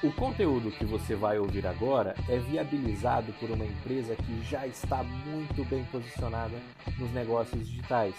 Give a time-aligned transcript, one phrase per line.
[0.00, 5.02] O conteúdo que você vai ouvir agora é viabilizado por uma empresa que já está
[5.02, 6.56] muito bem posicionada
[6.96, 8.14] nos negócios digitais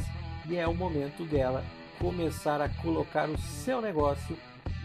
[0.49, 1.63] e é o momento dela
[1.97, 4.37] começar a colocar o seu negócio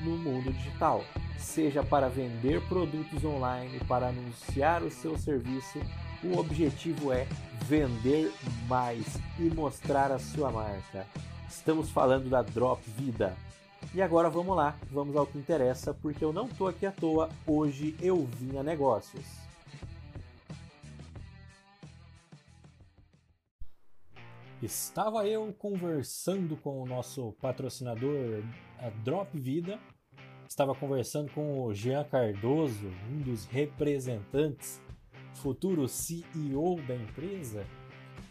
[0.05, 1.05] no mundo digital,
[1.37, 5.81] seja para vender produtos online, para anunciar o seu serviço.
[6.23, 7.27] O objetivo é
[7.63, 8.33] vender
[8.69, 11.09] mais e mostrar a sua marca.
[11.49, 13.35] Estamos falando da Drop Vida
[13.95, 17.29] e agora vamos lá, vamos ao que interessa, porque eu não tô aqui à toa,
[17.47, 19.25] hoje eu vim a negócios.
[24.61, 28.43] Estava eu conversando com o nosso patrocinador,
[28.79, 29.79] a Drop Vida.
[30.49, 34.81] Estava conversando com o Jean Cardoso, um dos representantes,
[35.35, 37.65] futuro CEO da empresa.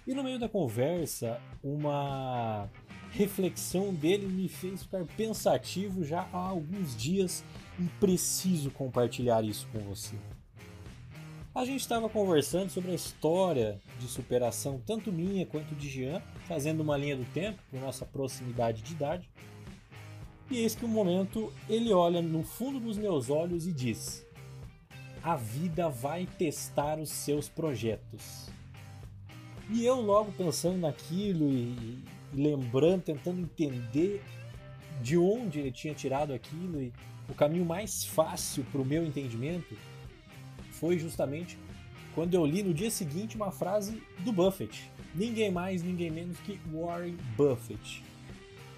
[0.06, 2.70] E no meio da conversa, uma
[3.12, 7.44] reflexão dele me fez ficar pensativo já há alguns dias
[7.80, 10.16] e preciso compartilhar isso com você.
[11.56, 16.82] A gente estava conversando sobre a história de superação, tanto minha quanto de Jean, fazendo
[16.82, 19.30] uma linha do tempo por nossa proximidade de idade.
[20.50, 24.26] E eis que um momento ele olha no fundo dos meus olhos e diz:
[25.22, 28.53] A vida vai testar os seus projetos.
[29.74, 31.98] E eu logo pensando naquilo e,
[32.32, 34.24] lembrando, tentando entender
[35.02, 36.94] de onde ele tinha tirado aquilo e
[37.28, 39.76] o caminho mais fácil para o meu entendimento
[40.74, 41.58] foi justamente
[42.14, 44.92] quando eu li no dia seguinte uma frase do Buffett.
[45.16, 48.04] Ninguém mais, ninguém menos que Warren Buffett.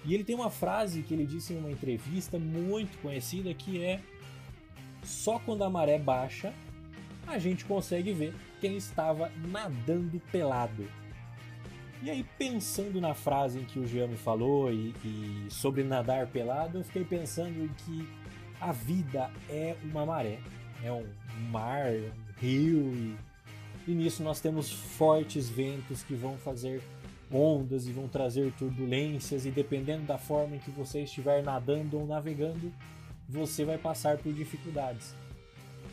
[0.02, 4.00] E ele tem uma frase que ele disse em uma entrevista muito conhecida que é:
[5.04, 6.54] Só quando a maré baixa
[7.26, 10.86] a gente consegue ver quem estava nadando pelado.
[12.02, 16.26] E aí, pensando na frase em que o Jean me falou e, e sobre nadar
[16.26, 18.08] pelado, eu fiquei pensando que
[18.60, 20.38] a vida é uma maré,
[20.84, 21.06] é um
[21.50, 23.16] mar, um rio, e,
[23.88, 26.82] e nisso nós temos fortes ventos que vão fazer
[27.32, 32.06] ondas e vão trazer turbulências, e dependendo da forma em que você estiver nadando ou
[32.06, 32.72] navegando,
[33.28, 35.14] você vai passar por dificuldades.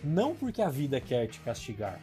[0.04, 2.00] Não porque a vida quer te castigar,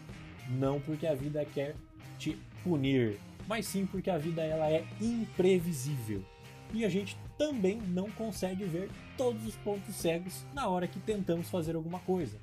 [0.48, 1.74] não porque a vida quer
[2.18, 6.24] te punir, mas sim porque a vida ela é imprevisível
[6.72, 11.48] e a gente também não consegue ver todos os pontos cegos na hora que tentamos
[11.48, 12.38] fazer alguma coisa.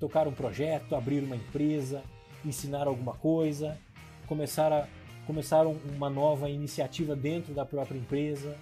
[0.00, 2.02] Tocar um projeto, abrir uma empresa,
[2.44, 3.78] ensinar alguma coisa,
[4.26, 4.86] começar, a,
[5.26, 8.56] começar uma nova iniciativa dentro da própria empresa.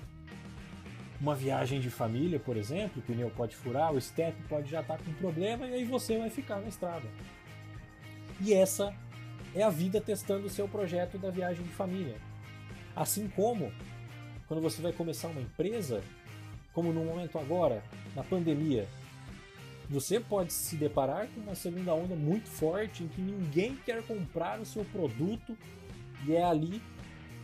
[1.21, 4.99] Uma viagem de família, por exemplo, o pneu pode furar, o step pode já estar
[4.99, 7.09] com problema e aí você vai ficar na estrada.
[8.41, 8.95] E essa
[9.55, 12.17] é a vida testando o seu projeto da viagem de família.
[12.95, 13.73] Assim como
[14.47, 16.03] quando você vai começar uma empresa,
[16.73, 17.83] como no momento agora,
[18.15, 18.87] na pandemia,
[19.89, 24.61] você pode se deparar com uma segunda onda muito forte em que ninguém quer comprar
[24.61, 25.57] o seu produto
[26.27, 26.83] e é ali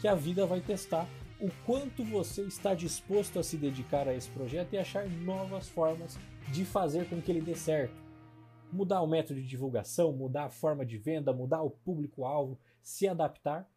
[0.00, 1.06] que a vida vai testar
[1.43, 6.17] o quanto você está disposto a se dedicar a esse projeto e achar novas formas
[6.53, 8.03] de fazer com que ele dê certo
[8.73, 13.71] mudar o método de divulgação, mudar a forma de venda, mudar o público-alvo, se adaptar,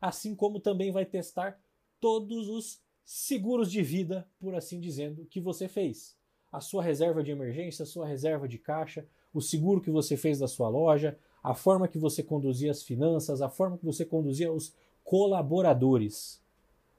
[0.00, 1.60] assim como também vai testar
[2.00, 6.16] todos os seguros de vida, por assim dizendo, que você fez.
[6.50, 10.38] A sua reserva de emergência, a sua reserva de caixa, o seguro que você fez
[10.38, 14.50] da sua loja, a forma que você conduzia as finanças, a forma que você conduzia
[14.50, 14.74] os
[15.04, 16.42] colaboradores.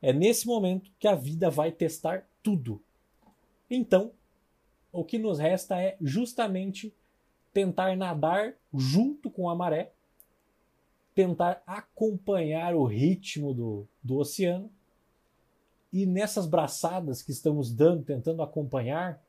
[0.01, 2.81] É nesse momento que a vida vai testar tudo.
[3.69, 4.11] Então,
[4.91, 6.93] o que nos resta é justamente
[7.53, 9.91] tentar nadar junto com a maré,
[11.13, 14.71] tentar acompanhar o ritmo do, do oceano.
[15.91, 19.21] E nessas braçadas que estamos dando, tentando acompanhar,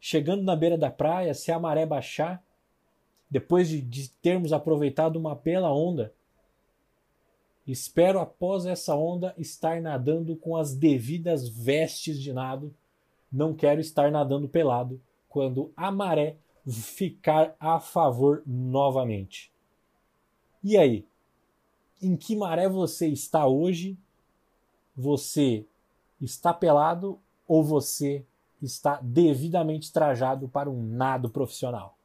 [0.00, 2.42] chegando na beira da praia, se a maré baixar,
[3.28, 6.14] depois de, de termos aproveitado uma bela onda,
[7.66, 12.74] espero após essa onda estar nadando com as devidas vestes de nado.
[13.30, 19.52] Não quero estar nadando pelado quando a maré ficar a favor novamente.
[20.62, 21.06] E aí?
[22.00, 23.98] Em que maré você está hoje?
[24.96, 25.66] Você
[26.20, 28.24] está pelado ou você
[28.60, 31.95] está devidamente trajado para um nado profissional?